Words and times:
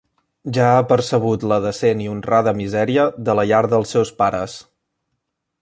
Ja 0.57 0.69
ha 0.77 0.87
percebut 0.91 1.45
la 1.51 1.59
decent 1.67 2.01
i 2.05 2.09
honrada 2.13 2.55
misèria 2.63 3.07
de 3.29 3.39
la 3.41 3.47
llar 3.53 3.63
dels 3.75 3.97
seus 3.97 4.17
pares. 4.23 4.61